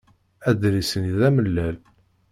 Adlis-nni 0.49 1.13
d 1.19 1.21
amellal. 1.27 1.77